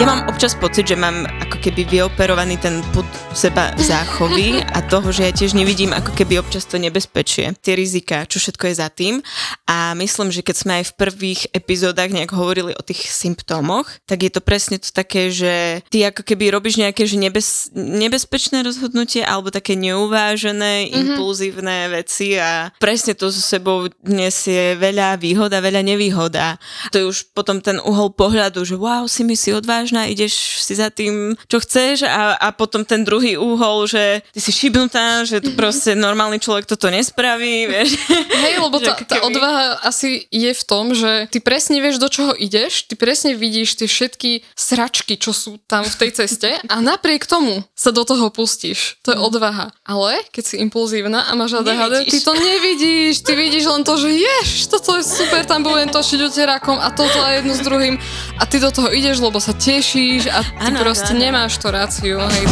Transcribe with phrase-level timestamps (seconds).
[0.00, 3.04] Ja mám občas pocit, že mám ako keby vyoperovaný ten put
[3.36, 8.24] seba záchovy a toho, že ja tiež nevidím ako keby občas to nebezpečie, tie rizika,
[8.24, 9.20] čo všetko je za tým.
[9.68, 14.24] A myslím, že keď sme aj v prvých epizódach nejak hovorili o tých symptómoch, tak
[14.24, 19.20] je to presne to také, že ty ako keby robíš nejaké že nebez, nebezpečné rozhodnutie
[19.20, 20.96] alebo také neuvážené, mm-hmm.
[20.96, 26.56] impulzívne veci a presne to so sebou nesie veľa výhoda, veľa nevýhoda.
[26.88, 30.62] To je už potom ten uhol pohľadu, že wow, si mi si odvážne odvážna, ideš
[30.62, 35.26] si za tým, čo chceš a, a potom ten druhý úhol, že ty si šibnutá,
[35.26, 37.98] že tu proste normálny človek toto nespraví, vieš.
[38.46, 42.32] Hej, lebo tá, tá odvaha asi je v tom, že ty presne vieš, do čoho
[42.38, 47.26] ideš, ty presne vidíš tie všetky sračky, čo sú tam v tej ceste a napriek
[47.26, 49.02] tomu sa do toho pustíš.
[49.02, 49.26] To je mm.
[49.26, 49.66] odvaha.
[49.82, 54.10] Ale keď si impulzívna a máš ADHD, ty to nevidíš, ty vidíš len to, že
[54.14, 57.98] ješ, toto je super, tam budem točiť uterákom a toto a jedno s druhým
[58.38, 61.24] a ty do toho ideš, lebo sa tiež tešíš a ty ano, proste ano.
[61.24, 62.20] nemáš to ráciu.
[62.20, 62.44] Hej.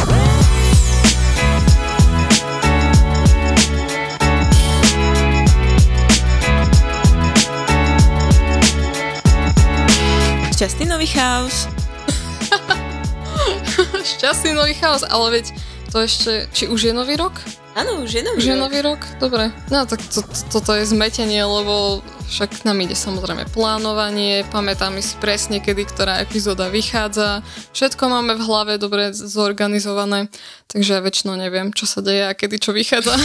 [10.56, 11.68] Šťastný nový chaos.
[14.16, 15.52] Šťastný nový chaos, ale veď
[15.92, 17.44] to ešte, či už je nový rok?
[17.76, 18.52] Áno, už je nový už rok.
[18.56, 19.52] je nový rok, dobre.
[19.68, 25.16] No tak to, to, toto je zmetenie, lebo však nám ide samozrejme plánovanie, pamätáme si
[25.16, 27.40] presne, kedy ktorá epizóda vychádza,
[27.72, 30.28] všetko máme v hlave dobre zorganizované,
[30.68, 33.16] takže ja väčšinou neviem, čo sa deje a kedy čo vychádza.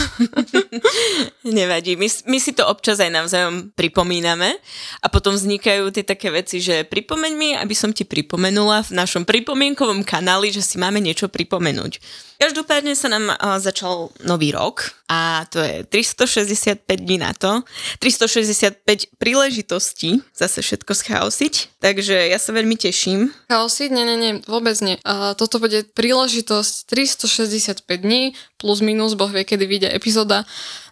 [1.44, 4.56] Nevadí, my, my si to občas aj navzájom pripomíname
[5.04, 9.28] a potom vznikajú tie také veci, že pripomeň mi, aby som ti pripomenula v našom
[9.28, 12.00] pripomienkovom kanáli, že si máme niečo pripomenúť.
[12.34, 13.30] Každopádne sa nám
[13.62, 17.62] začal nový rok a to je 365 dní na to.
[18.02, 18.84] 365
[19.18, 23.30] príležitostí zase všetko schaosiť, takže ja sa veľmi teším.
[23.50, 23.88] Chaosiť?
[23.90, 24.96] Nie, nie, nie, vôbec nie.
[25.02, 30.46] Uh, toto bude príležitosť 365 dní plus minus, boh vie, kedy vyjde epizóda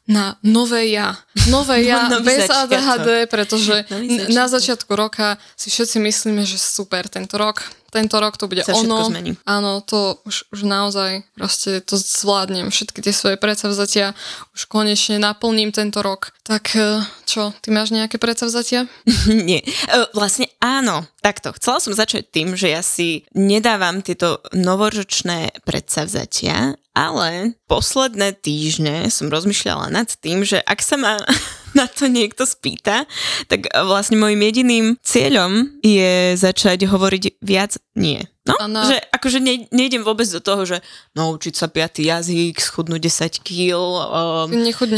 [0.08, 1.14] na nové ja.
[1.46, 3.86] Nové ja no, bez ADHD, pretože
[4.30, 8.72] na začiatku roka si všetci myslíme, že super tento rok tento rok to bude sa
[8.72, 9.04] ono.
[9.04, 9.36] Zmení.
[9.44, 12.72] Áno, to už, už naozaj proste to zvládnem.
[12.72, 14.16] Všetky tie svoje predsavzatia
[14.56, 16.32] už konečne naplním tento rok.
[16.41, 18.88] Tak e, čo, ty máš nejaké predsavzatia?
[19.28, 19.60] Nie.
[19.60, 21.04] E, vlastne áno.
[21.20, 21.52] Takto.
[21.54, 29.28] Chcela som začať tým, že ja si nedávam tieto novoročné predsavzatia, ale posledné týždne som
[29.28, 31.20] rozmýšľala nad tým, že ak sa ma
[31.78, 33.04] na to niekto spýta,
[33.48, 38.20] tak vlastne môjim jediným cieľom je začať hovoriť viac nie.
[38.42, 38.82] No, ano.
[38.82, 40.82] že akože ne, nejdem vôbec do toho, že
[41.14, 42.98] naučiť sa piatý jazyk, schudnúť
[43.38, 44.50] 10 kg, um,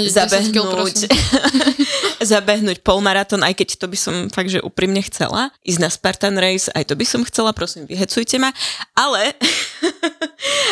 [0.08, 1.12] zabehnúť,
[2.32, 5.52] zabehnúť polmaratón, aj keď to by som fakt, že úprimne chcela.
[5.60, 8.48] Ísť na Spartan Race, aj to by som chcela, prosím, vyhecujte ma.
[8.96, 9.36] Ale...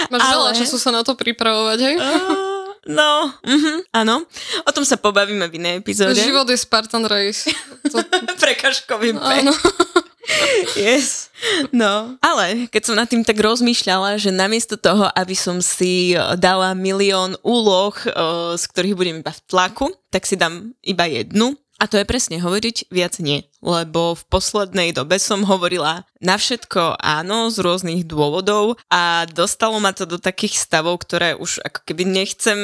[0.09, 0.33] Máš ale...
[0.33, 1.97] veľa času sa na to pripravovať, hej?
[2.01, 4.27] Uh, No, uh-huh, áno.
[4.67, 6.19] O tom sa pobavíme v inej epizóde.
[6.19, 7.47] Život je Spartan Race.
[7.87, 8.03] To...
[8.43, 9.47] Prekažkový beh.
[10.75, 11.31] yes.
[11.71, 16.75] No, ale keď som nad tým tak rozmýšľala, že namiesto toho, aby som si dala
[16.75, 17.95] milión úloh,
[18.59, 21.55] z ktorých budem iba v tlaku, tak si dám iba jednu.
[21.79, 27.03] A to je presne hovoriť viac nie lebo v poslednej dobe som hovorila na všetko
[27.03, 32.07] áno z rôznych dôvodov a dostalo ma to do takých stavov, ktoré už ako keby
[32.07, 32.59] nechcem,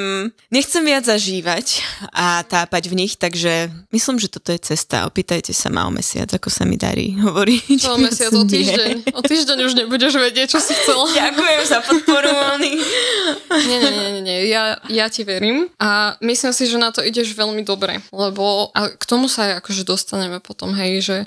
[0.55, 1.83] nechcem viac zažívať
[2.15, 5.11] a tápať v nich, takže myslím, že toto je cesta.
[5.11, 7.79] Opýtajte sa ma o mesiac, ako sa mi darí hovoriť.
[7.91, 9.11] O mesiac, o týždeň.
[9.19, 11.11] O týždeň už nebudeš vedieť, čo si chcela.
[11.19, 14.39] Ďakujem za podporu, Nie, nie, nie, nie, nie.
[14.47, 18.95] Ja, ja ti verím a myslím si, že na to ideš veľmi dobre, lebo a
[18.95, 21.19] k tomu sa aj akože dostaneme potom, hej, hej, že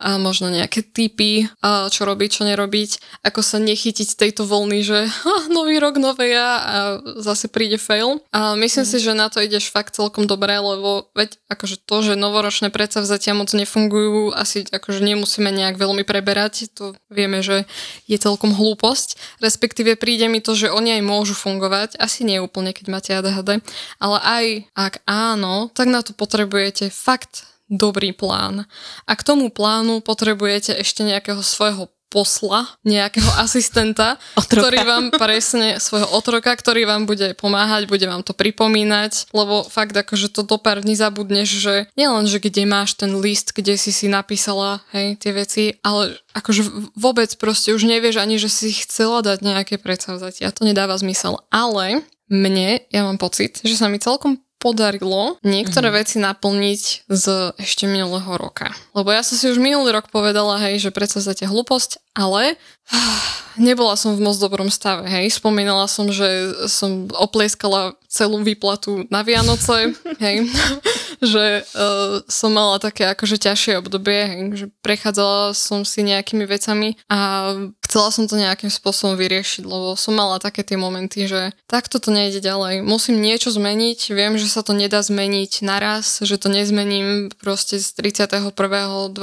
[0.00, 5.04] a možno nejaké typy, a čo robiť, čo nerobiť, ako sa nechytiť tejto voľny, že
[5.04, 6.76] ha, nový rok, nové ja a
[7.20, 8.24] zase príde fail.
[8.32, 8.90] A myslím mm.
[8.90, 13.36] si, že na to ideš fakt celkom dobre, lebo veď akože to, že novoročné predsavzatia
[13.36, 17.68] moc nefungujú, asi akože nemusíme nejak veľmi preberať, to vieme, že
[18.08, 22.72] je celkom hlúposť, respektíve príde mi to, že oni aj môžu fungovať, asi nie úplne,
[22.72, 23.60] keď máte ADHD,
[24.00, 28.66] ale aj ak áno, tak na to potrebujete fakt dobrý plán.
[29.06, 34.66] A k tomu plánu potrebujete ešte nejakého svojho posla, nejakého asistenta, otroka.
[34.66, 39.94] ktorý vám presne, svojho otroka, ktorý vám bude pomáhať, bude vám to pripomínať, lebo fakt
[39.94, 43.94] akože to do pár dní zabudneš, že nielen, že kde máš ten list, kde si
[43.94, 49.22] si napísala, hej, tie veci, ale akože vôbec proste už nevieš ani, že si chcela
[49.22, 50.50] dať nejaké predsavzatia.
[50.50, 51.38] To nedáva zmysel.
[51.54, 56.04] Ale mne, ja mám pocit, že sa mi celkom podarilo niektoré mm-hmm.
[56.04, 57.24] veci naplniť z
[57.56, 58.70] ešte minulého roka.
[58.92, 62.60] Lebo ja som si už minulý rok povedala, hej, že predsa za hlúposť, ale
[63.56, 65.32] nebola som v moc dobrom stave, hej.
[65.32, 70.50] Spomínala som, že som oplieskala celú výplatu na Vianoce, hej.
[71.22, 74.40] že uh, som mala také akože ťažšie obdobie, hej.
[74.58, 77.54] že prechádzala som si nejakými vecami a
[77.86, 82.10] chcela som to nejakým spôsobom vyriešiť, lebo som mala také tie momenty, že takto to
[82.10, 82.82] nejde ďalej.
[82.82, 87.94] Musím niečo zmeniť, viem, že sa to nedá zmeniť naraz, že to nezmením proste z
[87.94, 89.14] 31.12.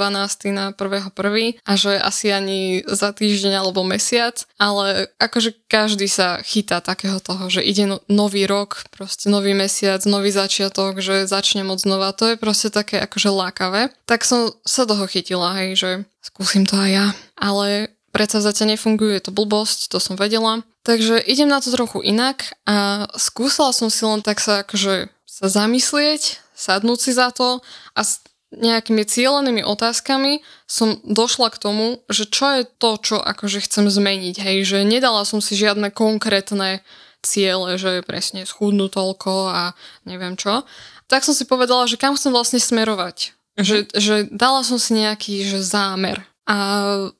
[0.52, 1.60] na 1.1.
[1.60, 7.52] a že asi ani za týždeň alebo mesiac, ale akože každý sa chytá takého toho,
[7.52, 12.16] že ide no, nový rok, proste nový mesiac, nový začiatok, že začne moc znova.
[12.16, 13.92] To je proste také akože lákavé.
[14.08, 15.90] Tak som sa toho chytila, hej, že
[16.24, 17.06] skúsim to aj ja.
[17.36, 20.64] Ale predsa zatiaľ nefunguje, je to blbosť, to som vedela.
[20.88, 25.46] Takže idem na to trochu inak a skúsala som si len tak sa akože sa
[25.46, 27.60] zamyslieť, sadnúť si za to
[27.92, 28.00] a
[28.54, 34.36] nejakými cieľenými otázkami som došla k tomu, že čo je to, čo akože chcem zmeniť,
[34.40, 36.80] hej, že nedala som si žiadne konkrétne
[37.20, 39.62] ciele, že presne schudnú toľko a
[40.08, 40.64] neviem čo.
[41.08, 43.36] Tak som si povedala, že kam chcem vlastne smerovať.
[43.58, 43.64] Uh-huh.
[43.64, 46.24] Že, že dala som si nejaký že zámer.
[46.48, 46.56] A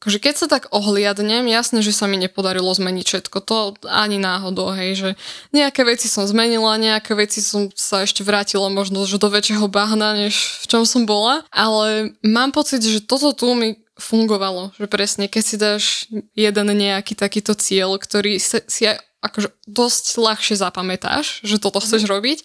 [0.00, 4.72] akože keď sa tak ohliadnem, jasné, že sa mi nepodarilo zmeniť všetko, to ani náhodou,
[4.72, 5.10] hej, že
[5.52, 10.16] nejaké veci som zmenila, nejaké veci som sa ešte vrátila možno že do väčšieho bahna,
[10.16, 15.28] než v čom som bola, ale mám pocit, že toto tu mi fungovalo, že presne
[15.28, 15.84] keď si dáš
[16.32, 22.10] jeden nejaký takýto cieľ, ktorý si aj akože dosť ľahšie zapamätáš, že toto chceš mm.
[22.16, 22.38] robiť,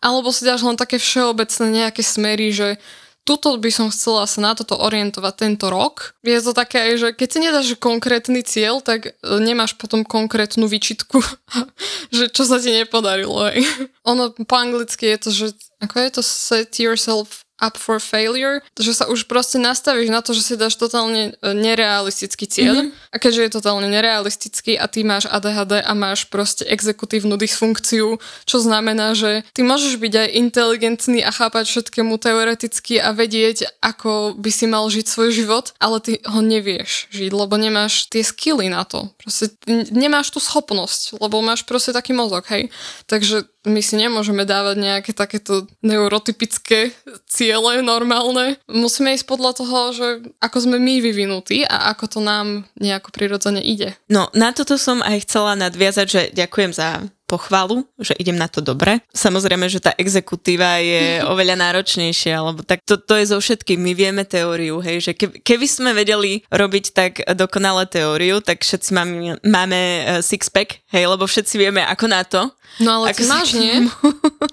[0.00, 2.80] alebo si dáš len také všeobecné nejaké smery, že
[3.24, 6.16] tuto by som chcela sa na toto orientovať tento rok.
[6.24, 11.20] Je to také, že keď si nedáš konkrétny cieľ, tak e, nemáš potom konkrétnu výčitku,
[12.16, 13.52] že čo sa ti nepodarilo.
[13.52, 13.64] Hej.
[14.08, 15.46] Ono po anglicky je to, že
[15.80, 20.32] ako je to set yourself up for failure, že sa už proste nastavíš na to,
[20.32, 23.12] že si dáš totálne e, nerealistický cieľ mm-hmm.
[23.12, 28.16] a keďže je totálne nerealistický a ty máš ADHD a máš proste exekutívnu dysfunkciu,
[28.48, 34.34] čo znamená, že ty môžeš byť aj inteligentný a chápať všetkému teoreticky a vedieť, ako
[34.40, 38.72] by si mal žiť svoj život, ale ty ho nevieš žiť, lebo nemáš tie skilly
[38.72, 39.12] na to.
[39.20, 39.52] Proste
[39.92, 42.72] nemáš tú schopnosť, lebo máš proste taký mozog, hej.
[43.04, 46.96] Takže my si nemôžeme dávať nejaké takéto neurotypické
[47.28, 48.56] ciele normálne.
[48.64, 50.06] Musíme ísť podľa toho, že
[50.40, 54.00] ako sme my vyvinutí a ako to nám nejako prirodzene ide.
[54.08, 58.58] No, na toto som aj chcela nadviazať, že ďakujem za pochvalu, že idem na to
[58.58, 58.98] dobre.
[59.14, 63.78] Samozrejme, že tá exekutíva je oveľa náročnejšia, lebo tak to, to je zo všetkým.
[63.78, 68.90] My vieme teóriu, hej, že keby, keby sme vedeli robiť tak dokonale teóriu, tak všetci
[68.90, 72.50] máme, máme uh, six-pack, hej, lebo všetci vieme ako na to.
[72.78, 73.90] No ale ty máš, nie?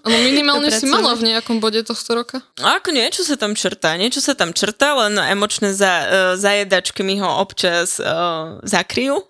[0.04, 2.42] Ale minimálne si mala v nejakom bode tohto roka.
[2.60, 6.08] A ako niečo sa tam črtá, niečo sa tam črtá, len emočné za, uh,
[6.40, 9.22] zajedačky mi ho občas uh, zakryjú.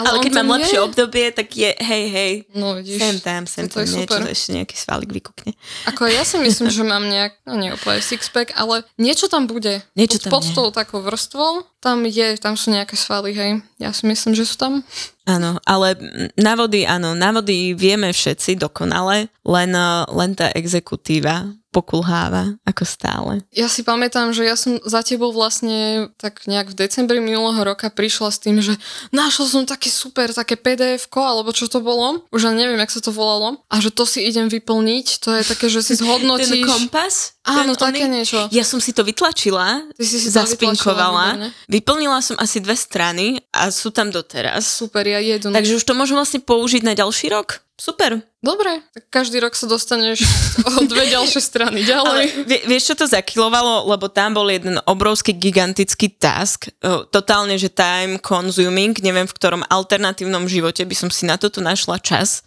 [0.00, 0.52] Ale, ale keď mám je?
[0.56, 3.00] lepšie obdobie, tak je hej, hej, No vidíš.
[3.00, 4.28] Sem tam, sem tam, niečo, super.
[4.28, 5.52] ešte nejaký svalík vykukne.
[5.88, 9.84] Ako ja si myslím, že mám nejak, no nie úplne sixpack, ale niečo tam bude.
[9.96, 13.64] Niečo tam pod, pod tou takou vrstvou, tam je, tam sú nejaké svaly, hej.
[13.80, 14.84] Ja si myslím, že sú tam.
[15.24, 15.96] Áno, ale
[16.36, 19.72] návody, áno, návody vieme všetci dokonale, len,
[20.06, 23.32] len tá exekutíva pokulháva ako stále.
[23.54, 27.88] Ja si pamätám, že ja som za tebou vlastne tak nejak v decembri minulého roka
[27.88, 28.74] prišla s tým, že
[29.14, 33.00] našla som také super, také pdf alebo čo to bolo, už ani neviem, jak sa
[33.02, 36.50] to volalo, a že to si idem vyplniť, to je také, že si zhodnotíš...
[36.50, 37.38] Ten kompas?
[37.46, 38.20] Áno, ten také oný...
[38.20, 38.50] niečo.
[38.50, 43.70] Ja som si to vytlačila, Ty si si zaspinkovala, vyplnila som asi dve strany a
[43.70, 44.66] sú tam doteraz.
[44.66, 45.54] Super, ja jednu.
[45.54, 47.62] Takže už to môžem vlastne použiť na ďalší rok?
[47.80, 48.20] Super.
[48.44, 50.20] Dobre, tak každý rok sa dostaneš
[50.68, 52.08] o dve ďalšie strany ďalej.
[52.08, 53.88] Ale vie, vieš, čo to zakilovalo?
[53.88, 59.64] Lebo tam bol jeden obrovský gigantický task, uh, totálne, že time consuming, neviem v ktorom
[59.64, 62.44] alternatívnom živote by som si na toto našla čas.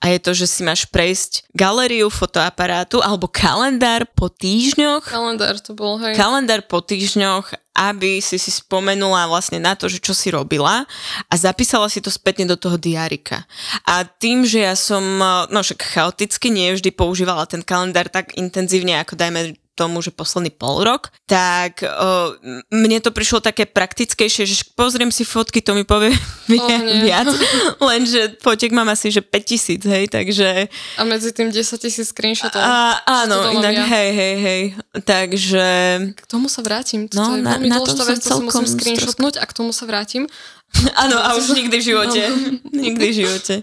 [0.00, 5.08] A je to, že si máš prejsť galériu fotoaparátu alebo kalendár po týždňoch.
[5.08, 6.16] Kalendár to bol, hej.
[6.16, 10.84] Kalendár po týždňoch aby si si spomenula vlastne na to, že čo si robila
[11.24, 13.48] a zapísala si to spätne do toho diarika.
[13.88, 15.00] A tým, že ja som,
[15.48, 20.52] no však chaoticky, nie vždy používala ten kalendár tak intenzívne, ako dajme tomu, že posledný
[20.52, 22.36] pol rok, tak o,
[22.68, 26.12] mne to prišlo také praktickejšie, že pozriem si fotky, to mi povie
[26.60, 26.68] oh,
[27.00, 27.32] viac,
[27.88, 30.68] lenže fotiek mám asi, že 5000, hej, takže...
[31.00, 32.60] A medzi tým 10 tisíc screenshotov.
[32.60, 33.84] A, áno, inak ja.
[33.88, 34.62] hej, hej, hej,
[35.08, 35.64] takže...
[36.12, 39.40] K tomu sa vrátim, to no, je veľmi na, dôležitá vec, to si musím screenshotnúť
[39.40, 40.28] a k tomu sa vrátim.
[41.02, 42.22] Áno, a už nikdy v živote.
[42.30, 42.78] No.
[42.78, 43.54] nikdy v živote.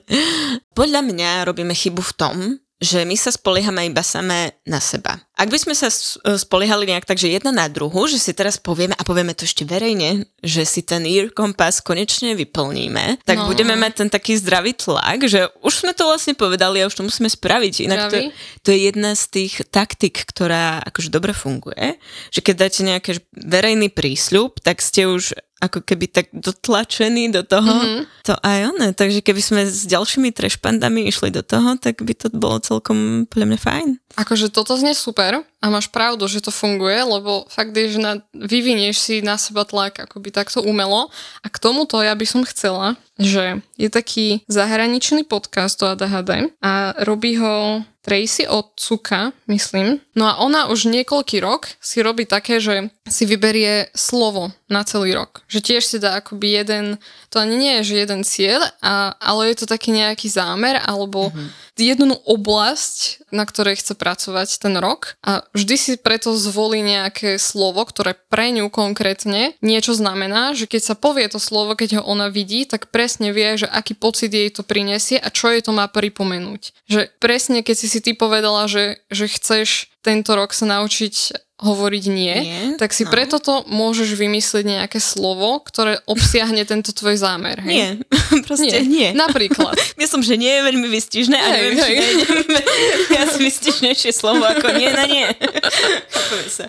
[0.75, 2.35] Podľa mňa robíme chybu v tom,
[2.77, 5.17] že my sa spoliehame iba samé na seba.
[5.33, 5.89] Ak by sme sa
[6.37, 9.65] spoliehali nejak tak, že jedna na druhu, že si teraz povieme a povieme to ešte
[9.65, 13.49] verejne, že si ten ear kompas konečne vyplníme, tak no.
[13.49, 17.05] budeme mať ten taký zdravý tlak, že už sme to vlastne povedali a už to
[17.05, 17.73] musíme spraviť.
[17.85, 18.17] Inak to,
[18.65, 21.97] to je jedna z tých taktik, ktorá akože dobre funguje,
[22.29, 27.65] že keď dáte nejaký verejný prísľub, tak ste už ako keby tak dotlačený do toho.
[27.65, 28.01] Mm-hmm.
[28.29, 28.87] To aj ono.
[28.93, 33.47] Takže keby sme s ďalšími trešpandami išli do toho, tak by to bolo celkom podľa
[33.53, 33.87] mňa fajn.
[34.21, 38.21] Akože toto znie super a máš pravdu, že to funguje, lebo fakt je, že na,
[38.37, 41.09] vyvinieš si na seba tlak akoby takto umelo.
[41.41, 46.93] A k tomuto ja by som chcela, že je taký zahraničný podcast o ADHD a
[47.01, 49.99] robí ho Tracy od Cuka, myslím.
[50.15, 55.11] No a ona už niekoľký rok si robí také, že si vyberie slovo na celý
[55.11, 55.43] rok.
[55.51, 56.85] Že tiež si dá akoby jeden,
[57.29, 61.29] to ani nie je, že jeden cieľ, a, ale je to taký nejaký zámer alebo
[61.29, 61.75] mm-hmm.
[61.75, 67.83] jednu oblasť, na ktorej chce pracovať ten rok a vždy si preto zvolí nejaké slovo,
[67.83, 72.31] ktoré pre ňu konkrétne niečo znamená, že keď sa povie to slovo, keď ho ona
[72.31, 75.91] vidí, tak presne vie, že aký pocit jej to prinesie a čo jej to má
[75.91, 76.71] pripomenúť.
[76.87, 82.03] Že presne keď si si ty povedala, že, že chceš tento rok sa naučiť hovoriť
[82.13, 83.09] nie, nie tak si no.
[83.09, 87.57] preto to môžeš vymyslieť nejaké slovo, ktoré obsiahne tento tvoj zámer.
[87.65, 87.73] Hej?
[87.73, 87.87] Nie,
[88.47, 89.09] proste nie.
[89.09, 89.09] nie.
[89.17, 89.73] Napríklad.
[90.01, 91.95] Myslím, že nie je veľmi vystižné a neviem, hej.
[91.97, 95.25] či ja si vystižnejšie slovo ako nie na nie.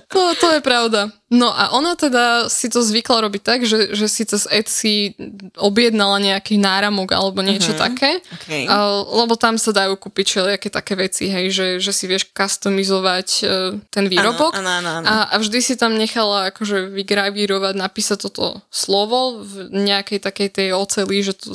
[0.08, 1.12] to, to je pravda.
[1.28, 5.12] No a ona teda si to zvykla robiť tak, že, že si cez Etsy
[5.60, 7.84] objednala nejaký náramok alebo niečo uh-huh.
[7.84, 8.64] také, okay.
[8.64, 13.28] a, lebo tam sa dajú kúpiť všelijaké také veci, hej, že, že si vieš customizovať
[13.44, 15.06] uh, ten výrobok ano, ano, ano.
[15.06, 20.68] A, a vždy si tam nechala akože vygravírovať, napísať toto slovo v nejakej takej tej
[20.72, 21.52] oceli, že to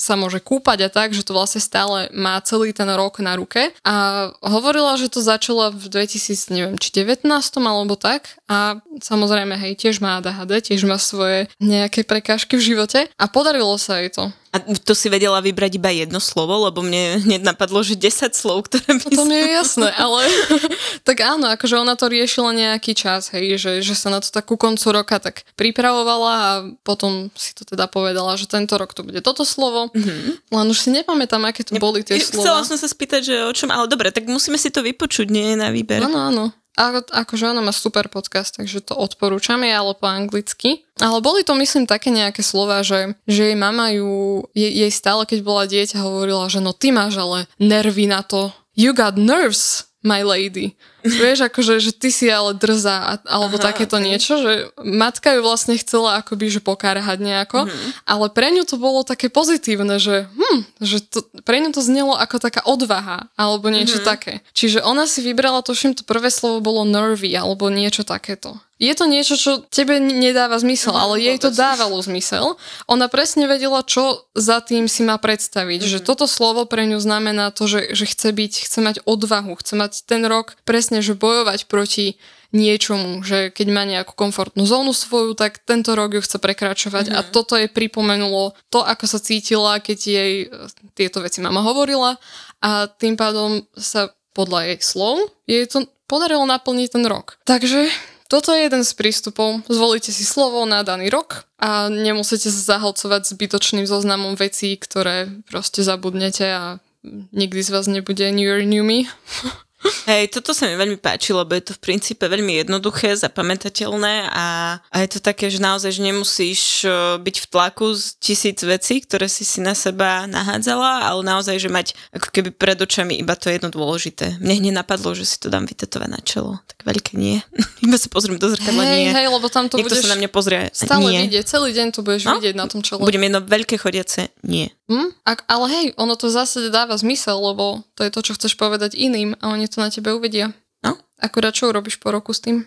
[0.00, 3.68] sa môže kúpať a tak, že to vlastne stále má celý ten rok na ruke
[3.84, 7.28] a hovorila, že to začala v 2000, neviem, či 19
[7.60, 13.10] alebo tak a samozrejme, hej, tiež má ADHD, tiež má svoje nejaké prekážky v živote
[13.10, 14.30] a podarilo sa jej to.
[14.50, 18.66] A to si vedela vybrať iba jedno slovo, lebo mne hneď napadlo, že 10 slov,
[18.66, 19.14] ktoré by...
[19.14, 20.26] To mi je jasné, ale
[21.06, 24.58] tak áno, akože ona to riešila nejaký čas, hej, že, že sa na to takú
[24.58, 26.50] koncu roka tak pripravovala a
[26.82, 29.86] potom si to teda povedala, že tento rok to bude toto slovo.
[29.94, 30.50] Mm-hmm.
[30.50, 32.42] Len už si nepamätám, aké to boli tie slova.
[32.42, 35.54] Chcela som sa spýtať, že o čom, ale dobre, tak musíme si to vypočuť, nie
[35.54, 36.02] na výber.
[36.02, 36.44] Áno, áno.
[36.80, 40.88] A akože ona má super podcast, takže to odporúčam, je ale po anglicky.
[40.96, 45.28] Ale boli to myslím také nejaké slova, že, že jej mama ju, jej, jej stále
[45.28, 48.56] keď bola dieťa hovorila, že no ty máš ale nervy na to.
[48.72, 50.72] You got nerves, my lady.
[51.04, 54.06] Vieš, akože, že ty si ale drzá, alebo Aha, takéto okay.
[54.06, 57.90] niečo, že matka ju vlastne chcela akoby, že pokárhať nejako, mm-hmm.
[58.04, 62.16] ale pre ňu to bolo také pozitívne, že, hm, že to, pre ňu to znelo
[62.16, 64.10] ako taká odvaha, alebo niečo mm-hmm.
[64.10, 64.32] také.
[64.52, 68.60] Čiže ona si vybrala, tuším, to prvé slovo bolo nervy, alebo niečo takéto.
[68.80, 72.56] Je to niečo, čo tebe nedáva zmysel, mm, ale jej to dávalo zmysel.
[72.88, 75.84] Ona presne vedela, čo za tým si má predstaviť.
[75.84, 75.90] Mm.
[75.92, 79.76] Že toto slovo pre ňu znamená to, že, že chce byť, chce mať odvahu, chce
[79.76, 82.18] mať ten rok presne presne, že bojovať proti
[82.50, 87.18] niečomu, že keď má nejakú komfortnú zónu svoju, tak tento rok ju chce prekračovať mm-hmm.
[87.22, 87.30] a mhm.
[87.30, 90.66] toto jej pripomenulo to, ako sa cítila, keď jej e,
[90.98, 92.18] tieto veci mama hovorila
[92.58, 97.38] a tým pádom sa podľa jej slov jej to podarilo naplniť ten rok.
[97.46, 97.86] Takže
[98.26, 99.62] toto je jeden z prístupov.
[99.70, 105.86] Zvolíte si slovo na daný rok a nemusíte sa zahlcovať zbytočným zoznamom vecí, ktoré proste
[105.86, 106.82] zabudnete a
[107.30, 109.06] nikdy z vás nebude New Year New Me.
[109.80, 114.76] Hej, toto sa mi veľmi páči, lebo je to v princípe veľmi jednoduché, zapamätateľné a,
[114.76, 116.84] a je to také, že naozaj že nemusíš
[117.16, 121.72] byť v tlaku z tisíc vecí, ktoré si si na seba nahádzala, ale naozaj, že
[121.72, 124.36] mať ako keby pred očami iba to jedno dôležité.
[124.36, 126.60] Mne hneď napadlo, že si to dám vytetovať na čelo.
[126.68, 127.40] Tak veľké nie.
[127.86, 129.10] iba sa pozriem do zrkadla, hej, nie.
[129.16, 130.68] Hej, lebo tam to Niekto budeš sa na mňa pozrie.
[130.76, 131.24] Stále nie.
[131.24, 132.36] vidieť, celý deň to budeš no?
[132.36, 133.00] vidieť na tom čele.
[133.00, 134.68] Budem jedno veľké chodiace nie.
[134.90, 135.14] Hm?
[135.22, 138.98] Ak, ale hej, ono to zase dáva zmysel, lebo to je to, čo chceš povedať
[138.98, 140.50] iným a oni to na tebe uvedia.
[140.82, 140.98] No?
[141.22, 142.66] Akurát čo urobíš po roku s tým?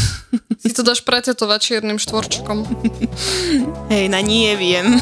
[0.62, 2.64] si to dáš pretetovať čiernym štvorčekom.
[3.92, 4.96] Hej, na nie viem.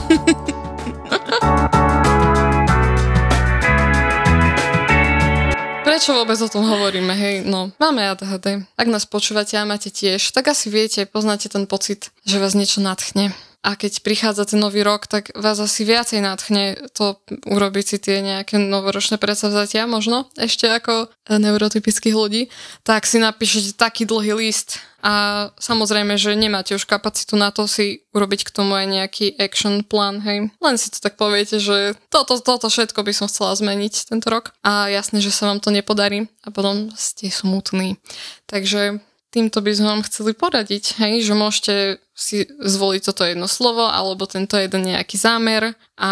[5.86, 7.14] Prečo vôbec o tom hovoríme?
[7.14, 8.66] Hej, no, máme ADHD.
[8.76, 12.84] Ak nás počúvate a máte tiež, tak asi viete, poznáte ten pocit, že vás niečo
[12.84, 13.32] nadchne
[13.66, 17.18] a keď prichádza ten nový rok, tak vás asi viacej nadchne to
[17.50, 22.46] urobiť si tie nejaké novoročné predsavzatia, možno ešte ako neurotypických ľudí,
[22.86, 28.06] tak si napíšete taký dlhý list a samozrejme, že nemáte už kapacitu na to si
[28.14, 30.46] urobiť k tomu aj nejaký action plán, hej.
[30.62, 34.54] Len si to tak poviete, že toto, toto všetko by som chcela zmeniť tento rok
[34.62, 37.98] a jasné, že sa vám to nepodarí a potom ste smutní.
[38.46, 39.02] Takže
[39.36, 41.74] týmto by sme vám chceli poradiť, hej, že môžete
[42.16, 46.10] si zvoliť toto jedno slovo alebo tento jeden nejaký zámer a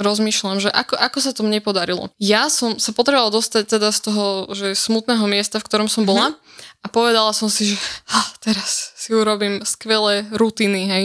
[0.00, 2.10] rozmýšľam, že ako, ako sa to mne podarilo.
[2.18, 6.34] Ja som sa potrebovala dostať teda z toho že smutného miesta, v ktorom som bola
[6.34, 6.82] mm-hmm.
[6.82, 7.76] a povedala som si, že
[8.10, 11.04] ah, teraz si urobím skvelé rutiny, hej.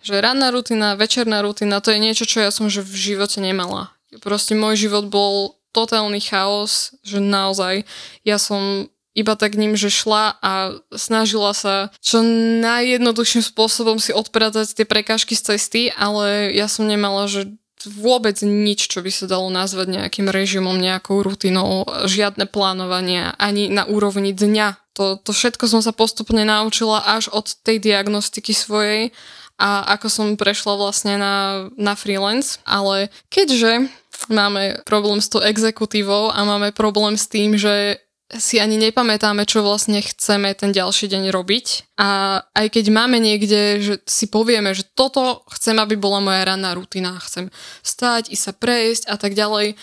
[0.00, 3.92] Že ranná rutina, večerná rutina, to je niečo, čo ja som že v živote nemala.
[4.24, 7.86] Proste môj život bol totálny chaos, že naozaj
[8.26, 12.22] ja som iba tak ním, že šla a snažila sa čo
[12.62, 17.50] najjednoduchším spôsobom si odpratať tie prekážky z cesty, ale ja som nemala, že
[17.88, 23.88] vôbec nič, čo by sa dalo nazvať nejakým režimom, nejakou rutinou, žiadne plánovania, ani na
[23.88, 24.92] úrovni dňa.
[25.00, 29.16] To, to všetko som sa postupne naučila až od tej diagnostiky svojej
[29.60, 33.88] a ako som prešla vlastne na, na freelance, ale keďže
[34.28, 38.00] máme problém s tou exekutívou a máme problém s tým, že
[38.38, 41.96] si ani nepamätáme, čo vlastne chceme ten ďalší deň robiť.
[41.98, 46.70] A aj keď máme niekde, že si povieme, že toto chcem, aby bola moja ranná
[46.78, 47.50] rutina, chcem
[47.82, 49.74] stať, ísť sa prejsť a tak ďalej,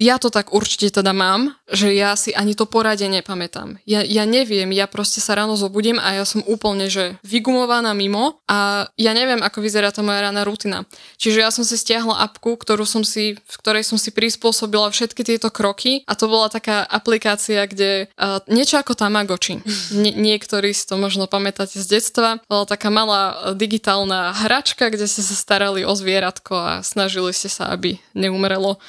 [0.00, 3.76] ja to tak určite teda mám, že ja si ani to poradie nepamätám.
[3.84, 8.40] Ja, ja neviem, ja proste sa ráno zobudím a ja som úplne, že vygumovaná mimo
[8.48, 10.88] a ja neviem, ako vyzerá tá moja rána rutina.
[11.20, 15.20] Čiže ja som si stiahla apku, ktorú som si, v ktorej som si prispôsobila všetky
[15.20, 19.60] tieto kroky a to bola taká aplikácia, kde uh, niečo ako Tamagotchi.
[19.92, 22.40] Nie, niektorí si to možno pamätáte z detstva.
[22.48, 27.68] Bola taká malá digitálna hračka, kde ste sa starali o zvieratko a snažili ste sa,
[27.68, 28.80] aby neumrelo.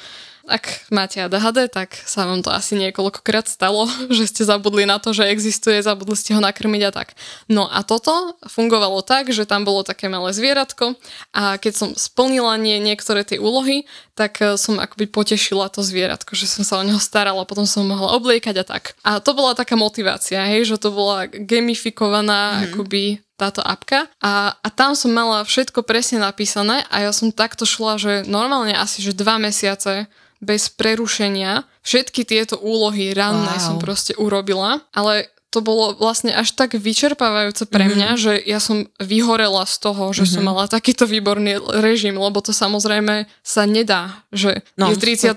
[0.52, 5.16] Ak máte ADHD, tak sa vám to asi niekoľkokrát stalo, že ste zabudli na to,
[5.16, 7.16] že existuje, zabudli ste ho nakrmiť a tak.
[7.48, 11.00] No a toto fungovalo tak, že tam bolo také malé zvieratko
[11.32, 16.36] a keď som splnila nie, niektoré tie úlohy, tak eh, som akoby potešila to zvieratko,
[16.36, 18.92] že som sa o neho starala, potom som ho mohla obliekať a tak.
[19.00, 22.66] A to bola taká motivácia, hej, že to bola gamifikovaná mm-hmm.
[22.68, 23.02] akoby
[23.42, 27.98] táto apka a, a tam som mala všetko presne napísané a ja som takto šla,
[27.98, 30.06] že normálne asi, že dva mesiace
[30.42, 31.62] bez prerušenia.
[31.86, 33.62] Všetky tieto úlohy ranné wow.
[33.62, 38.24] som proste urobila, ale to bolo vlastne až tak vyčerpávajúce pre mňa, mm-hmm.
[38.24, 40.32] že ja som vyhorela z toho, že mm-hmm.
[40.32, 40.48] som mhm.
[40.48, 45.36] mala takýto výborný režim, lebo to samozrejme sa nedá, že no, je 31.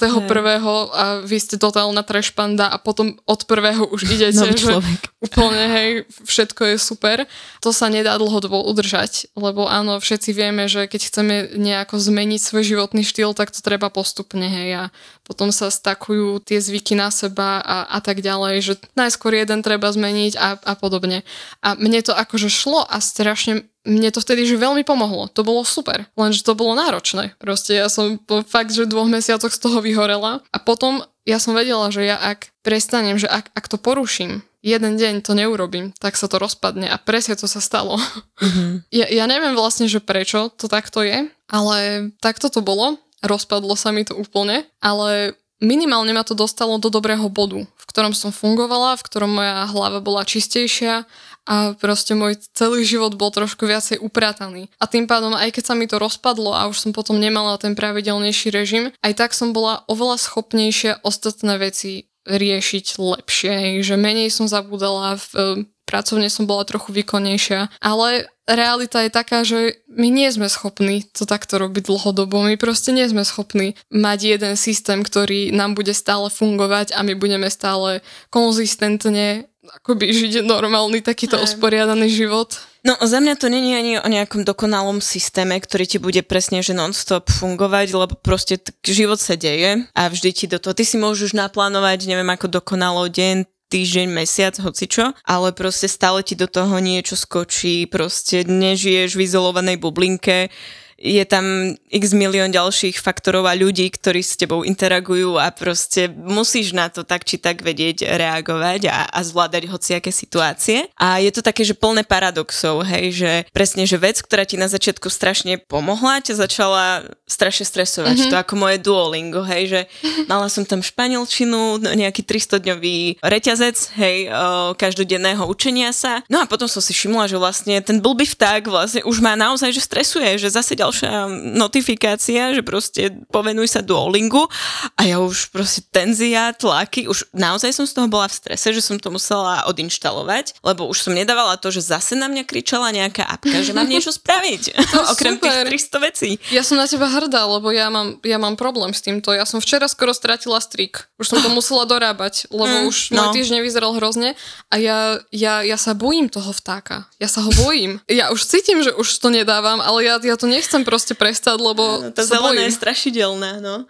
[0.95, 4.79] a vy ste totálna trešpanda a potom od prvého už idete, že
[5.25, 5.89] úplne hej,
[6.23, 7.17] všetko je super.
[7.65, 12.63] To sa nedá dlhodobo udržať, lebo áno, všetci vieme, že keď chceme nejako zmeniť svoj
[12.63, 14.83] životný štýl, tak to treba postupne, hej, a
[15.25, 19.89] potom sa stakujú tie zvyky na seba a, a tak ďalej, že najskôr jeden treba
[19.89, 21.25] zmeniť a, a podobne.
[21.65, 25.29] A mne to akože šlo a strašne mne to vtedy že veľmi pomohlo.
[25.31, 27.38] To bolo super, lenže to bolo náročné.
[27.38, 31.57] Proste ja som po fakt, že dvoch mesiacoch z toho vyhorela a potom ja som
[31.57, 36.17] vedela, že ja ak prestanem, že ak, ak to poruším, jeden deň to neurobím, tak
[36.17, 38.01] sa to rozpadne a presne to sa stalo.
[38.41, 38.89] Mm-hmm.
[38.89, 43.89] Ja, ja neviem vlastne, že prečo to takto je, ale takto to bolo rozpadlo sa
[43.89, 48.95] mi to úplne, ale minimálne ma to dostalo do dobrého bodu, v ktorom som fungovala,
[49.01, 51.10] v ktorom moja hlava bola čistejšia
[51.45, 54.73] a proste môj celý život bol trošku viacej uprataný.
[54.82, 57.78] A tým pádom, aj keď sa mi to rozpadlo a už som potom nemala ten
[57.78, 64.49] pravidelnejší režim, aj tak som bola oveľa schopnejšia ostatné veci riešiť lepšie, že menej som
[64.49, 70.49] zabudala, v, pracovne som bola trochu výkonnejšia, ale realita je taká, že my nie sme
[70.49, 72.45] schopní to takto robiť dlhodobo.
[72.45, 77.17] My proste nie sme schopní mať jeden systém, ktorý nám bude stále fungovať a my
[77.17, 81.45] budeme stále konzistentne akoby žiť normálny takýto Aj.
[81.45, 82.58] usporiadaný život.
[82.86, 86.78] No za mňa to není ani o nejakom dokonalom systéme, ktorý ti bude presne že
[86.78, 91.01] non-stop fungovať, lebo proste t- život sa deje a vždy ti do toho, ty si
[91.01, 96.78] môžeš naplánovať, neviem ako dokonalo deň, týždeň, mesiac, hocičo, ale proste stále ti do toho
[96.78, 100.54] niečo skočí, proste nežiješ v izolovanej bublinke,
[100.95, 106.71] je tam x milión ďalších faktorov a ľudí, ktorí s tebou interagujú a proste musíš
[106.71, 110.88] na to tak či tak vedieť reagovať a, a zvládať hociaké situácie.
[110.95, 114.71] A je to také, že plné paradoxov, hej, že presne, že vec, ktorá ti na
[114.71, 118.15] začiatku strašne pomohla, ťa začala strašne stresovať.
[118.15, 118.31] Mm-hmm.
[118.31, 119.81] To ako moje Duolingo, hej, že
[120.31, 126.23] mala som tam španielčinu, no, nejaký 300-dňový reťazec, hej, o, každodenného učenia sa.
[126.31, 129.75] No a potom som si všimla, že vlastne ten blbý vták vlastne už má naozaj,
[129.75, 131.25] že stresuje, že zase ďalšia
[131.57, 134.45] notifikácia, že proste povenuj sa Duolingu
[134.93, 138.85] a ja už proste tenzia, tlaky, už naozaj som z toho bola v strese, že
[138.85, 143.25] som to musela odinštalovať, lebo už som nedávala to, že zase na mňa kričala nejaká
[143.25, 144.77] apka, že mám niečo spraviť,
[145.13, 145.65] okrem super.
[145.65, 146.29] tých 300 vecí.
[146.53, 149.33] Ja som na teba hrdá, lebo ja mám, ja mám problém s týmto.
[149.33, 151.09] Ja som včera skoro stratila strik.
[151.17, 153.31] Už som to musela dorábať, lebo mm, už no.
[153.31, 154.37] môj týždeň vyzeral hrozne
[154.69, 157.09] a ja, ja, ja sa bojím toho vtáka.
[157.17, 158.03] Ja sa ho bojím.
[158.11, 161.83] Ja už cítim, že už to nedávam, ale ja, ja to nechcem proste prestať, lebo
[162.03, 163.85] no, to zelené je strašidelné, no.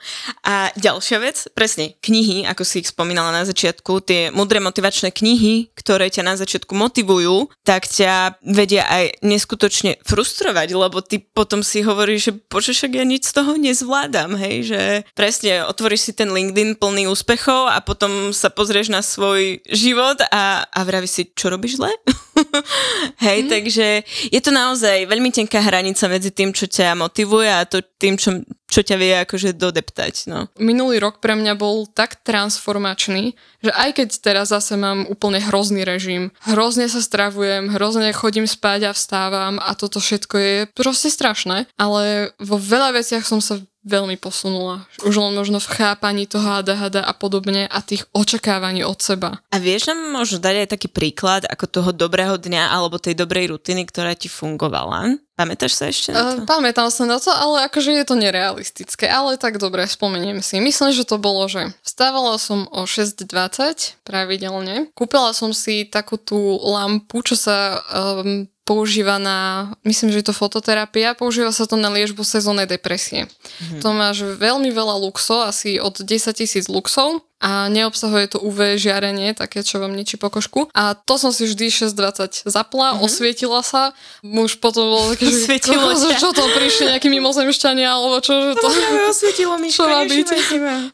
[0.45, 5.73] A ďalšia vec, presne, knihy, ako si ich spomínala na začiatku, tie mudré motivačné knihy,
[5.73, 11.81] ktoré ťa na začiatku motivujú, tak ťa vedia aj neskutočne frustrovať, lebo ty potom si
[11.81, 14.81] hovoríš, že bože, však ja nič z toho nezvládam, hej, že
[15.15, 20.67] presne otvoríš si ten LinkedIn plný úspechov a potom sa pozrieš na svoj život a,
[20.67, 21.91] a vravíš si, čo robíš zle?
[23.25, 23.49] hej, mm.
[23.49, 23.87] takže
[24.31, 28.43] je to naozaj veľmi tenká hranica medzi tým, čo ťa motivuje a to tým, čo,
[28.67, 30.27] čo ťa vie akože dodeptať.
[30.27, 30.51] No.
[30.59, 35.87] Minulý rok pre mňa bol tak transformačný, že aj keď teraz zase mám úplne hrozný
[35.87, 41.71] režim, hrozne sa stravujem, hrozne chodím spať a vstávam a toto všetko je proste strašné,
[41.79, 44.89] ale vo veľa veciach som sa veľmi posunula.
[45.05, 49.39] Už len možno v chápaní toho ADHD a podobne a tých očakávaní od seba.
[49.53, 53.53] A vieš nám možno dať aj taký príklad ako toho dobrého dňa alebo tej dobrej
[53.53, 55.21] rutiny, ktorá ti fungovala?
[55.35, 56.41] Pamätáš sa ešte na to?
[56.41, 59.05] Uh, pamätám sa na to, ale akože je to nerealistické.
[59.11, 60.63] Ale tak dobre, spomeniem si.
[60.63, 64.87] Myslím, že to bolo, že vstávala som o 6.20 pravidelne.
[64.95, 70.35] Kúpila som si takú tú lampu, čo sa um, používa na, myslím, že je to
[70.35, 73.29] fototerapia, používa sa to na liežbu sezónnej depresie.
[73.29, 73.81] Mm-hmm.
[73.85, 79.37] To máš veľmi veľa luxov, asi od 10 tisíc luxov a neobsahuje to UV žiarenie,
[79.37, 80.65] také, čo vám ničí pokožku.
[80.73, 83.05] A to som si vždy 6.20 zapla, mm-hmm.
[83.05, 83.93] osvietila sa.
[84.25, 88.65] Už potom bolo také, že Osvietilo čo, to prišli nejakí mimozemšťania, alebo čo, že to...
[88.65, 90.27] No, osvietilo mi, čo má byť.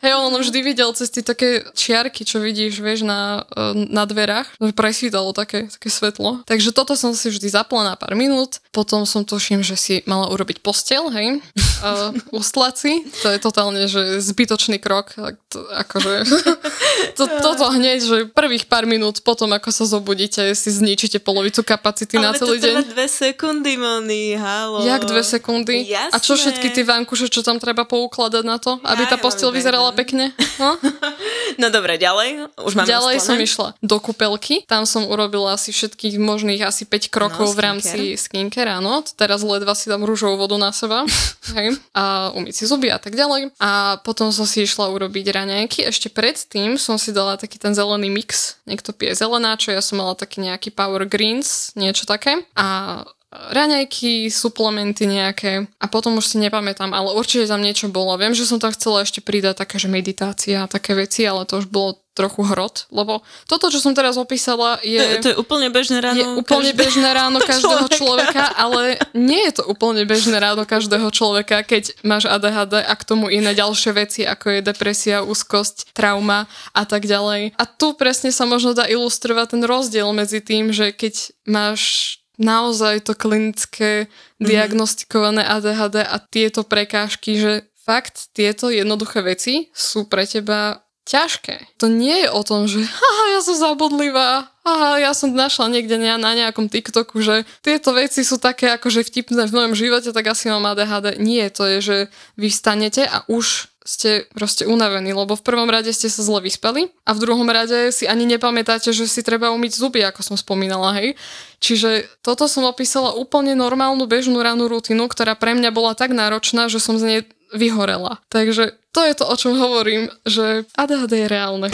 [0.03, 4.59] Hej, on vždy videl cez tie také čiarky, čo vidíš, vieš, na, e, na dverách,
[4.75, 6.43] presvítalo také, také svetlo.
[6.43, 8.59] Takže toto som si vždy zapla na pár minút.
[8.75, 11.39] Potom som tuším, že si mala urobiť postel, hej,
[11.79, 12.93] uh, ustlať si.
[13.23, 15.15] To je totálne, že zbytočný krok.
[15.51, 16.40] To, akože
[17.17, 22.17] to, toto hneď, že prvých pár minút potom, ako sa zobudíte, si zničíte polovicu kapacity
[22.17, 22.75] Ale na celý deň.
[22.75, 24.83] Ale to dve sekundy, Moni, halo.
[24.85, 25.85] Jak dve sekundy?
[25.87, 26.13] Jasné.
[26.13, 29.49] A čo všetky tie vankuše, čo tam treba poukladať na to, aby ja, tá postel
[29.53, 30.33] vyzerala pekne?
[30.57, 30.77] No?
[31.61, 32.51] no dobre, ďalej?
[32.61, 37.07] Už mám Ďalej som išla do kúpelky, tam som urobila asi všetkých možných asi 5
[37.13, 39.03] krokov no, v rámci skincare, áno.
[39.15, 41.05] Teraz ledva si dám rúžovú vodu na seba.
[41.57, 41.77] Hej.
[41.93, 43.53] A umyť si zuby a tak ďalej.
[43.59, 48.07] A potom som si išla urobiť raňajky ešte predtým som si dala taký ten zelený
[48.07, 48.55] mix.
[48.63, 52.47] Niekto pije zelenáčo, ja som mala taký nejaký Power Greens, niečo také.
[52.55, 58.15] A raňajky, suplementy nejaké a potom už si nepamätám, ale určite tam niečo bolo.
[58.15, 61.59] Viem, že som tam chcela ešte pridať také, že meditácia a také veci, ale to
[61.63, 64.99] už bolo trochu hrot, lebo toto, čo som teraz opísala, je...
[64.99, 66.19] To, to je úplne bežné ráno.
[66.19, 66.83] Je úplne každé...
[66.83, 67.97] bežné ráno každého človeka.
[67.97, 73.07] človeka, ale nie je to úplne bežné ráno každého človeka, keď máš ADHD a k
[73.07, 77.55] tomu iné ďalšie veci, ako je depresia, úzkosť, trauma a tak ďalej.
[77.55, 83.07] A tu presne sa možno dá ilustrovať ten rozdiel medzi tým, že keď máš naozaj
[83.07, 84.43] to klinické mm-hmm.
[84.43, 91.79] diagnostikované ADHD a tieto prekážky, že fakt tieto jednoduché veci sú pre teba ťažké.
[91.81, 95.97] To nie je o tom, že haha, ja som zabudlivá, aha, ja som našla niekde
[95.97, 100.53] na nejakom TikToku, že tieto veci sú také akože vtipné v mojom živote, tak asi
[100.53, 101.17] mám ADHD.
[101.17, 101.97] Nie, to je, že
[102.37, 106.93] vy vstanete a už ste proste unavení, lebo v prvom rade ste sa zle vyspeli
[107.01, 110.93] a v druhom rade si ani nepamätáte, že si treba umyť zuby, ako som spomínala,
[111.01, 111.17] hej.
[111.57, 116.69] Čiže toto som opísala úplne normálnu bežnú ranú rutinu, ktorá pre mňa bola tak náročná,
[116.69, 117.21] že som z nej
[117.55, 118.19] vyhorela.
[118.31, 121.67] Takže to je to, o čom hovorím, že ADHD je reálne.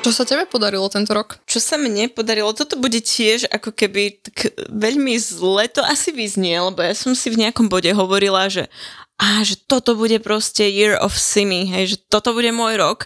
[0.00, 1.36] Čo sa tebe podarilo tento rok?
[1.44, 2.56] Čo sa mne podarilo?
[2.56, 7.28] Toto bude tiež ako keby tak veľmi zle to asi vyznie, lebo ja som si
[7.28, 8.72] v nejakom bode hovorila, že
[9.20, 13.04] a že toto bude proste year of Simi, hej, že toto bude môj rok.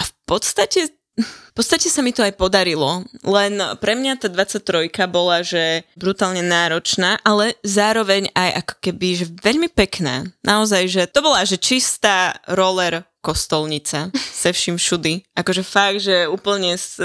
[0.00, 0.88] A v podstate
[1.20, 6.40] v podstate sa mi to aj podarilo, len pre mňa tá 23 bola, že brutálne
[6.40, 10.30] náročná, ale zároveň aj ako keby, že veľmi pekná.
[10.46, 15.12] Naozaj, že to bola, že čistá roller kostolnica se vším všudy.
[15.36, 16.96] Akože fakt, že úplne s,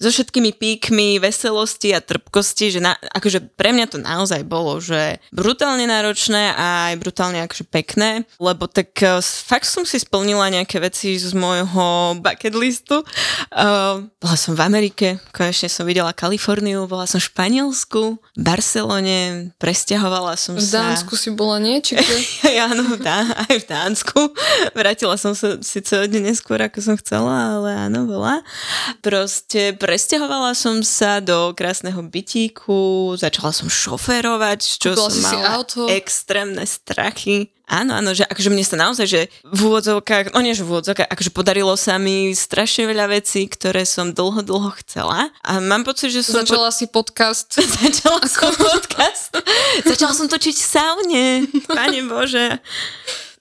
[0.00, 5.20] so všetkými píkmi veselosti a trpkosti, že na, akože pre mňa to naozaj bolo, že
[5.28, 10.80] brutálne náročné a aj brutálne akože pekné, lebo tak uh, fakt som si splnila nejaké
[10.80, 13.04] veci z môjho bucket listu.
[13.52, 19.52] Uh, bola som v Amerike, konečne som videla Kaliforniu, bola som v Španielsku, v Barcelone,
[19.60, 20.80] presťahovala som v sa...
[20.80, 21.84] V Dánsku si bola, nie?
[21.84, 22.16] Či kde?
[22.70, 24.20] Áno, dá, aj v Dánsku.
[24.72, 28.40] Vrátila som sa síce hodne neskôr, ako som chcela, ale áno, bola.
[29.02, 35.90] Proste presťahovala som sa do krásneho bytíku, začala som šoférovať, čo Kúpila som mala auto?
[35.90, 37.50] extrémne strachy.
[37.64, 41.08] Áno, áno, že akože mne sa naozaj, že v úvodzovkách, no nie, že v úvodzovkách,
[41.08, 45.32] akože podarilo sa mi strašne veľa vecí, ktoré som dlho, dlho chcela.
[45.40, 46.44] A mám pocit, že som...
[46.44, 47.56] Začala si podcast.
[47.80, 49.32] Začala som podcast.
[49.80, 51.48] Začala som točiť saune.
[51.72, 52.60] Pane Bože.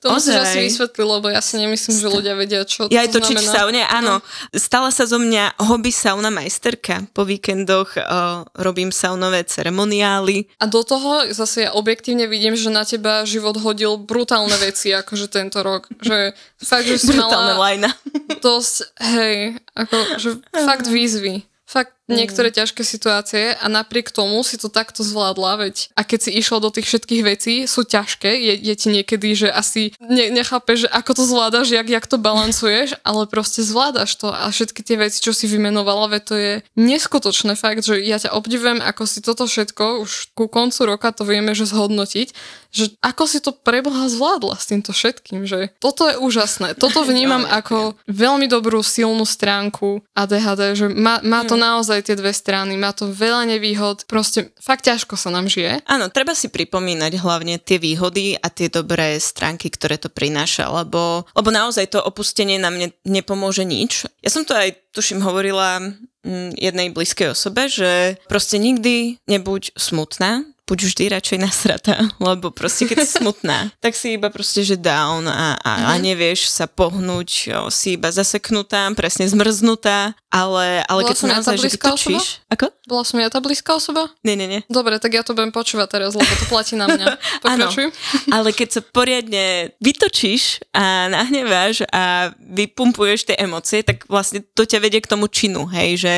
[0.03, 0.43] To musíš Ozaj.
[0.51, 3.47] asi vysvetliť, lebo ja si nemyslím, že ľudia vedia, čo Ja to aj točiť v
[3.47, 3.55] znamená.
[3.55, 4.13] saune, áno.
[4.51, 7.07] Stala sa zo mňa hobby sauna majsterka.
[7.15, 10.51] Po víkendoch uh, robím saunové ceremoniály.
[10.59, 15.31] A do toho zase ja objektívne vidím, že na teba život hodil brutálne veci, akože
[15.31, 15.87] tento rok.
[16.03, 17.89] Že fakt, že si mala lajna.
[18.43, 21.47] dosť, hej, ako, že fakt výzvy.
[21.63, 26.31] Fakt niektoré ťažké situácie a napriek tomu si to takto zvládla, veď a keď si
[26.35, 30.87] išla do tých všetkých vecí, sú ťažké, je, je ti niekedy, že asi ne, nechápeš,
[30.87, 34.31] že ako to zvládaš, jak, jak to balancuješ, ale proste zvládaš to.
[34.31, 38.35] A všetky tie veci, čo si vymenovala, veď to je neskutočné fakt, že ja ťa
[38.35, 42.27] obdivujem, ako si toto všetko už ku koncu roka to vieme, že zhodnotiť,
[42.73, 46.73] že ako si to preboha zvládla s týmto všetkým, že toto je úžasné.
[46.73, 52.33] Toto vnímam ako veľmi dobrú silnú stránku ADHD, že má, má to naozaj tie dve
[52.33, 55.85] strany, má to veľa nevýhod, proste fakt ťažko sa nám žije.
[55.85, 61.27] Áno, treba si pripomínať hlavne tie výhody a tie dobré stránky, ktoré to prináša, lebo,
[61.35, 64.09] lebo naozaj to opustenie nám ne, nepomôže nič.
[64.25, 65.83] Ja som to aj, tuším, hovorila
[66.23, 71.95] mm, jednej blízkej osobe, že proste nikdy nebuď smutná, buď vždy radšej nasratá,
[72.27, 76.49] lebo proste keď si smutná, tak si iba proste, že down a, a, a nevieš
[76.49, 81.55] sa pohnúť, jo, si iba zaseknutá, presne zmrznutá, ale, ale Bola keď som ja naozaj,
[81.55, 82.25] že blízka vytočíš...
[82.49, 82.65] Ako?
[82.89, 84.09] Bola som ja tá blízka osoba?
[84.25, 84.61] Nie, nie, nie.
[84.65, 87.05] Dobre, tak ja to budem počúvať teraz, lebo to platí na mňa.
[87.45, 87.93] Pokračuj.
[88.33, 94.81] ale keď sa poriadne vytočíš a nahneváš a vypumpuješ tie emócie, tak vlastne to ťa
[94.81, 96.13] vedie k tomu činu, hej, že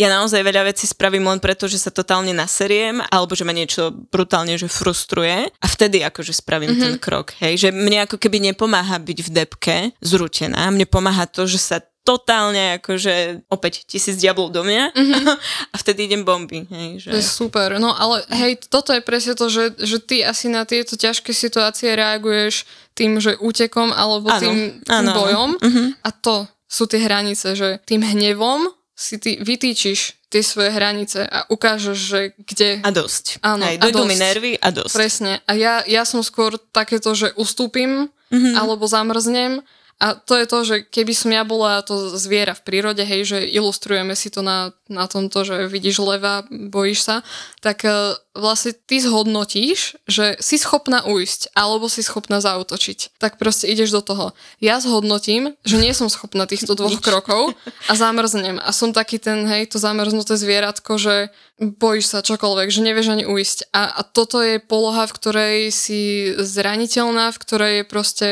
[0.00, 3.92] ja naozaj veľa vecí spravím len preto, že sa totálne naseriem, alebo že ma niečo
[3.92, 6.84] brutálne, že frustruje a vtedy akože spravím mm-hmm.
[6.88, 11.44] ten krok, hej, že mne ako keby nepomáha byť v depke zručená, mne pomáha to,
[11.44, 15.24] že sa totálne akože opäť tisíc diablov do mňa mm-hmm.
[15.72, 17.10] a vtedy idem bomby, hej, že...
[17.12, 17.76] To je super.
[17.76, 21.92] No ale hej, toto je presne to, že, že ty asi na tieto ťažké situácie
[21.92, 22.64] reaguješ
[22.96, 25.12] tým, že útekom alebo Áno, tým, tým áno.
[25.12, 25.48] bojom.
[25.60, 25.84] Mhm.
[26.02, 31.42] A to sú tie hranice, že tým hnevom si ty vytýčiš tie svoje hranice a
[31.50, 32.78] ukážeš, že kde...
[32.86, 33.42] A dosť.
[33.42, 34.94] Áno, Hej, dojdú mi nervy a dosť.
[34.94, 35.32] Presne.
[35.42, 38.54] A ja, ja som skôr takéto, že ustúpim Mhm.
[38.54, 39.58] alebo zamrznem
[40.00, 43.38] a to je to, že keby som ja bola to zviera v prírode, hej, že
[43.44, 47.16] ilustrujeme si to na, na tomto, že vidíš leva, bojíš sa,
[47.60, 53.20] tak e, vlastne ty zhodnotíš, že si schopná ujsť alebo si schopná zautočiť.
[53.20, 54.26] Tak proste ideš do toho.
[54.56, 57.04] Ja zhodnotím, že nie som schopná týchto dvoch Nič.
[57.04, 57.52] krokov
[57.84, 58.56] a zamrznem.
[58.56, 61.28] A som taký ten, hej, to zamrznuté zvieratko, že
[61.60, 63.68] bojíš sa čokoľvek, že nevieš ani ujsť.
[63.76, 68.28] A, a toto je poloha, v ktorej si zraniteľná, v ktorej je proste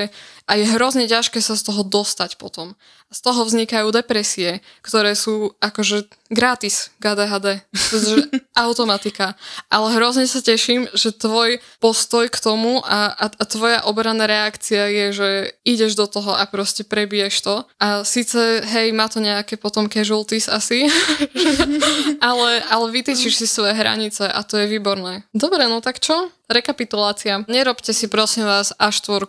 [0.49, 2.73] a je hrozne ťažké sa z toho dostať potom.
[3.09, 7.61] A z toho vznikajú depresie, ktoré sú akože gratis k ADHD.
[8.57, 9.37] Automatika.
[9.69, 14.89] Ale hrozne sa teším, že tvoj postoj k tomu a, a, a tvoja obranná reakcia
[14.89, 15.29] je, že
[15.69, 17.55] ideš do toho a proste prebiješ to.
[17.77, 20.89] A síce, hej, má to nejaké potom casualties asi,
[22.25, 25.29] ale, ale vytýčiš si svoje hranice a to je výborné.
[25.37, 26.33] Dobre, no tak čo?
[26.49, 27.45] Rekapitulácia.
[27.45, 29.29] Nerobte si prosím vás A4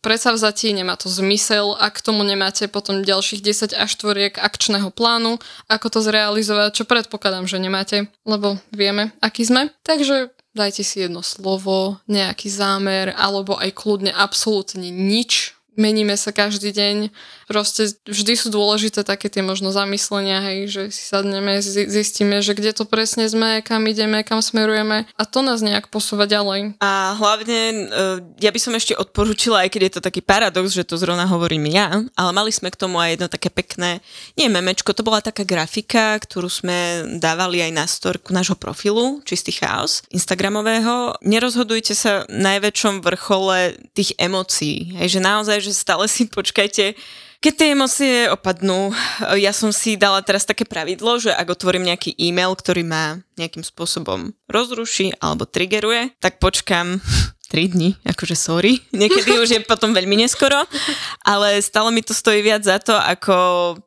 [0.00, 5.36] predsavzatí, nemá to zmysel, ak tomu nemáte potom ďalších 10 A4 akčného plánu,
[5.68, 9.68] ako to zrealizovať, čo predpokladám, že nemáte, lebo vieme, aký sme.
[9.84, 16.72] Takže dajte si jedno slovo, nejaký zámer, alebo aj kľudne absolútne nič, meníme sa každý
[16.72, 17.12] deň.
[17.46, 22.74] Proste vždy sú dôležité také tie možno zamyslenia, hej, že si sadneme, zistíme, že kde
[22.74, 26.74] to presne sme, kam ideme, kam smerujeme a to nás nejak posúva ďalej.
[26.82, 30.82] A hlavne, eh, ja by som ešte odporúčila, aj keď je to taký paradox, že
[30.82, 34.02] to zrovna hovorím ja, ale mali sme k tomu aj jedno také pekné,
[34.34, 39.54] nie memečko, to bola taká grafika, ktorú sme dávali aj na storku nášho profilu, čistý
[39.54, 41.14] chaos, Instagramového.
[41.22, 46.98] Nerozhodujte sa najväčšom vrchole tých emócií, hej, že naozaj, že stále si počkajte,
[47.40, 48.90] keď tie emócie opadnú,
[49.36, 53.62] ja som si dala teraz také pravidlo, že ak otvorím nejaký e-mail, ktorý ma nejakým
[53.62, 56.98] spôsobom rozruší alebo triggeruje, tak počkam
[57.46, 60.66] 3 dní, akože sorry, niekedy už je potom veľmi neskoro,
[61.22, 63.36] ale stále mi to stojí viac za to, ako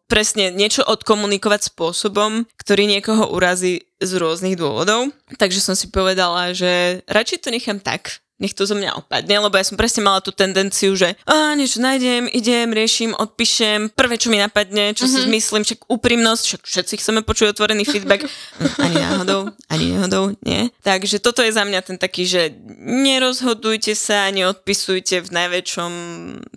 [0.08, 5.12] presne niečo odkomunikovať spôsobom, ktorý niekoho urazí z rôznych dôvodov.
[5.36, 9.60] Takže som si povedala, že radšej to nechám tak, nech to zo mňa opadne, lebo
[9.60, 14.32] ja som presne mala tú tendenciu, že a niečo nájdem, idem, riešim, odpíšem, prvé, čo
[14.32, 15.14] mi napadne, čo mm-hmm.
[15.14, 15.28] si mhm.
[15.28, 18.24] zmyslím, však úprimnosť, však všetci chceme počuť otvorený feedback,
[18.64, 20.72] hm, ani náhodou, ani náhodou, nie.
[20.82, 25.92] Takže toto je za mňa ten taký, že nerozhodujte sa, neodpisujte v najväčšom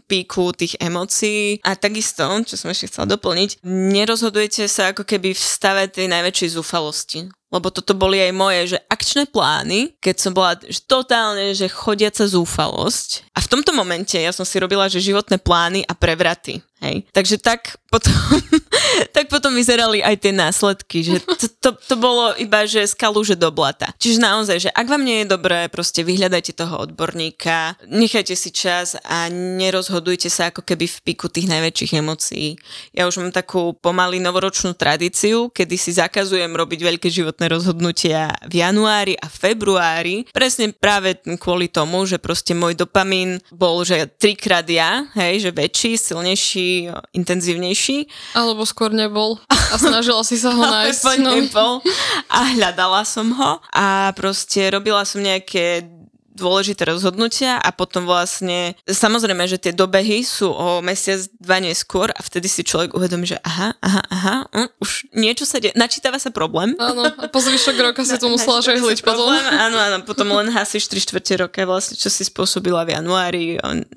[0.06, 5.42] píku tých emócií a takisto, čo som ešte chcela doplniť, nerozhodujte sa ako keby v
[5.42, 10.56] stave tej najväčšej zúfalosti lebo toto boli aj moje, že akčné plány, keď som bola
[10.64, 13.28] že totálne, že chodiaca zúfalosť.
[13.36, 16.64] A v tomto momente ja som si robila, že životné plány a prevraty.
[16.82, 17.06] Hej.
[17.14, 18.10] Takže tak potom,
[19.14, 23.38] tak potom vyzerali aj tie následky, že to, to, to bolo iba, že skalu, že
[23.38, 23.94] do blata.
[24.02, 28.98] Čiže naozaj, že ak vám nie je dobré, proste vyhľadajte toho odborníka, nechajte si čas
[29.06, 32.58] a nerozhodujte sa ako keby v piku tých najväčších emócií.
[32.90, 38.62] Ja už mám takú pomaly novoročnú tradíciu, kedy si zakazujem robiť veľké životné rozhodnutia v
[38.62, 45.06] januári a februári, presne práve kvôli tomu, že proste môj dopamín bol, že trikrát ja,
[45.14, 47.98] hej, že väčší, silnejší, intenzívnejší.
[48.34, 49.38] Alebo skôr nebol
[49.72, 51.02] a snažila si sa ho nájsť.
[51.22, 51.30] no.
[51.38, 51.72] nebol
[52.28, 55.91] a hľadala som ho a proste robila som nejaké
[56.32, 62.20] dôležité rozhodnutia a potom vlastne, samozrejme, že tie dobehy sú o mesiac, dva neskôr a
[62.24, 66.32] vtedy si človek uvedomí, že aha, aha, aha, uh, už niečo sa deje, načítava sa
[66.32, 66.72] problém.
[66.80, 69.28] Áno, a po zvyšok roka si to musela žehliť potom.
[69.36, 73.44] Áno, áno, potom len hasíš 3 čtvrte roka vlastne, čo si spôsobila v januári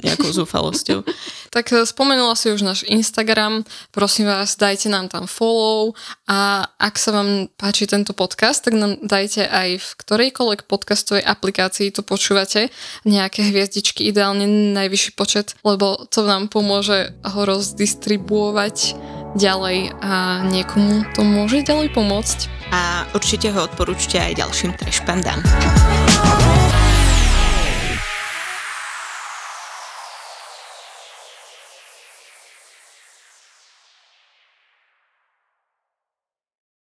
[0.04, 1.08] nejakou zúfalosťou.
[1.56, 3.64] tak e, spomenula si už náš Instagram,
[3.96, 5.96] prosím vás, dajte nám tam follow
[6.28, 11.96] a ak sa vám páči tento podcast, tak nám dajte aj v ktorejkoľvek podcastovej aplikácii
[11.96, 12.74] to počuť počúvate
[13.06, 18.98] nejaké hviezdičky, ideálne najvyšší počet, lebo to nám pomôže ho rozdistribuovať
[19.38, 22.50] ďalej a niekomu to môže ďalej pomôcť.
[22.74, 25.38] A určite ho odporúčte aj ďalším trešpandám.